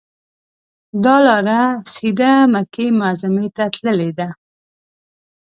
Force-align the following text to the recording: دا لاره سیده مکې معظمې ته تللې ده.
دا 1.03 1.15
لاره 1.25 1.61
سیده 1.93 2.31
مکې 2.53 2.85
معظمې 2.99 3.47
ته 3.55 3.63
تللې 3.75 4.11
ده. 4.17 4.27